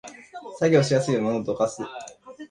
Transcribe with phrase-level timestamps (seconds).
[0.57, 1.83] 作業しやすいように物をどかす